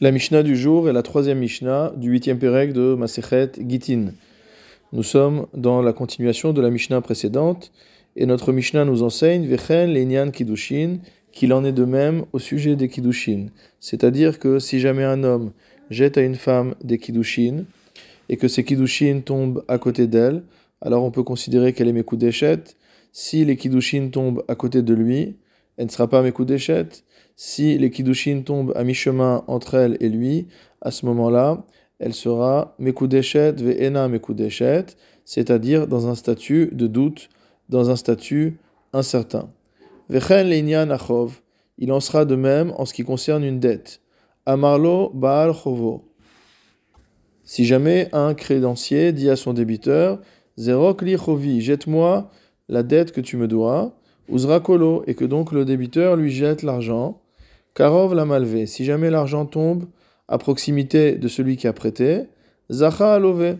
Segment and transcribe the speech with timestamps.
[0.00, 4.12] La Mishnah du jour est la troisième Mishnah du huitième Pérec de Masechet Gitin.
[4.92, 7.72] Nous sommes dans la continuation de la Mishnah précédente
[8.14, 10.98] et notre Mishnah nous enseigne Vechen Lenyan Kiddushin
[11.32, 13.46] qu'il en est de même au sujet des Kiddushin.
[13.80, 15.50] C'est-à-dire que si jamais un homme
[15.90, 17.64] jette à une femme des Kiddushin
[18.28, 20.44] et que ces Kiddushin tombent à côté d'elle,
[20.80, 22.62] alors on peut considérer qu'elle est Mekudeshet.
[23.10, 25.34] Si les Kiddushin tombent à côté de lui,
[25.78, 26.88] elle ne sera pas Mekudeshet.
[27.36, 30.48] Si les Kiddushin tombent à mi-chemin entre elle et lui,
[30.82, 31.64] à ce moment-là,
[32.00, 34.86] elle sera Mekudeshet ve'ena Mekudeshet,
[35.24, 37.28] c'est-à-dire dans un statut de doute,
[37.68, 38.58] dans un statut
[38.92, 39.50] incertain.
[40.10, 41.40] Vechen le'inyan achov,
[41.78, 44.00] il en sera de même en ce qui concerne une dette.
[44.46, 46.04] Amarlo baal chovo.
[47.44, 50.20] Si jamais un crédencier dit à son débiteur,
[50.58, 52.30] Zerok li chovi, jette-moi
[52.68, 53.97] la dette que tu me dois,
[54.30, 57.20] Uzra kolo, et que donc le débiteur lui jette l'argent,
[57.74, 59.86] Karov la malvé, si jamais l'argent tombe
[60.26, 62.24] à proximité de celui qui a prêté,
[62.70, 63.56] Zacha alové.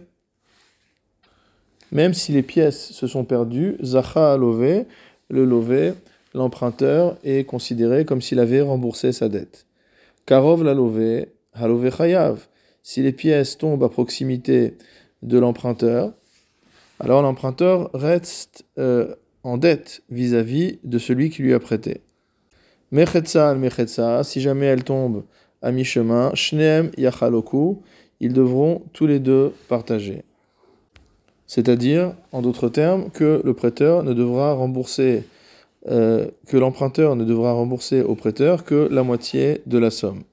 [1.93, 4.87] Même si les pièces se sont perdues, Zacha alové,
[5.31, 5.95] le lové,
[6.35, 9.67] l'emprunteur est considéré comme s'il avait remboursé sa dette.
[10.27, 12.49] Karov la lové, halové chayav.
[12.83, 14.77] Si les pièces tombent à proximité
[15.23, 16.13] de l'emprunteur,
[17.01, 19.15] alors l'emprunteur reste euh,
[19.49, 22.03] en dette vis-à-vis de celui qui lui a prêté.
[22.93, 25.25] Mechetza al si jamais elle tombe
[25.63, 27.83] à mi-chemin, shneem yachaloku,
[28.21, 30.25] ils devront tous les deux partager.
[31.47, 35.25] C'est-à-dire, en d'autres termes, que le prêteur ne devra rembourser,
[35.89, 40.25] euh, que l'emprunteur ne devra rembourser au prêteur que la moitié de la somme.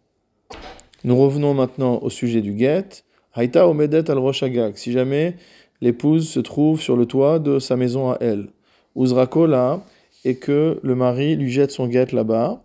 [1.05, 3.03] Nous revenons maintenant au sujet du guet.
[3.33, 5.37] Haïta omedet al roshagag, si jamais
[5.79, 8.49] l'épouse se trouve sur le toit de sa maison à elle.
[8.95, 9.81] Uzrakola,
[10.25, 12.63] et que le mari lui jette son guet là-bas.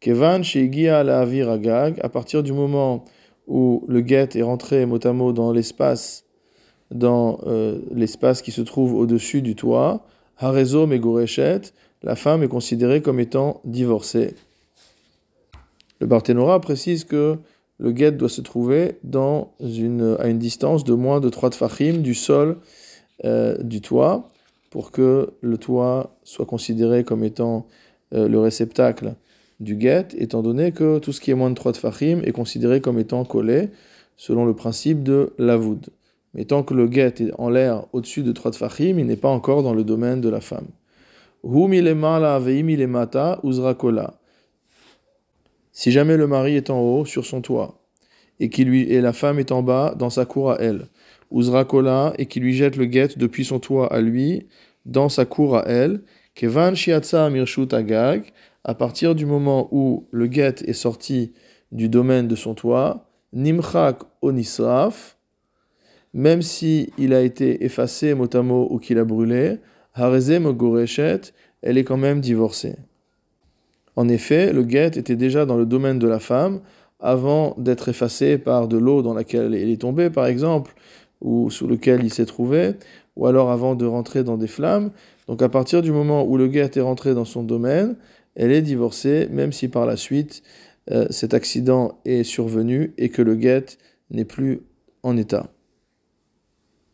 [0.00, 3.04] Kevan à la agag, à partir du moment
[3.46, 6.24] où le guet est rentré mot à dans l'espace,
[6.90, 10.04] dans euh, l'espace qui se trouve au-dessus du toit,
[10.38, 11.60] harezo megoreshet,
[12.02, 14.34] la femme est considérée comme étant divorcée.
[16.00, 17.38] Le Barthénora précise que
[17.78, 22.58] le guet doit se trouver à une distance de moins de 3 tfachim du sol
[23.24, 24.32] euh, du toit,
[24.72, 27.66] pour que le toit soit considéré comme étant
[28.14, 29.12] euh, le réceptacle
[29.60, 32.80] du guet, étant donné que tout ce qui est moins de 3 tfachim est considéré
[32.80, 33.68] comme étant collé,
[34.16, 35.90] selon le principe de l'avoud.
[36.32, 39.28] Mais tant que le guet est en l'air au-dessus de 3 tfachim, il n'est pas
[39.28, 40.68] encore dans le domaine de la femme.
[45.72, 47.81] Si jamais le mari est en haut, sur son toit,
[48.42, 50.88] et, qui lui, et la femme est en bas, dans sa cour à elle,
[51.30, 54.48] Uzrakola, et qui lui jette le guet depuis son toit à lui,
[54.84, 56.02] dans sa cour à elle,
[56.34, 58.32] Kevan Shiatsa Mirshut Agag,
[58.64, 61.32] à partir du moment où le guet est sorti
[61.70, 65.16] du domaine de son toit, Nimchak Onisraf,
[66.12, 69.58] même si il a été effacé motamo ou qu'il a brûlé,
[69.94, 71.32] Hareze Mogoreshet,
[71.62, 72.74] elle est quand même divorcée.
[73.94, 76.60] En effet, le guet était déjà dans le domaine de la femme
[77.02, 80.74] avant d'être effacé par de l'eau dans laquelle il est tombé, par exemple,
[81.20, 82.74] ou sous lequel il s'est trouvé,
[83.16, 84.90] ou alors avant de rentrer dans des flammes.
[85.26, 87.96] Donc à partir du moment où le guet est rentré dans son domaine,
[88.34, 90.42] elle est divorcée, même si par la suite
[90.90, 93.66] euh, cet accident est survenu et que le guet
[94.10, 94.62] n'est plus
[95.02, 95.50] en état.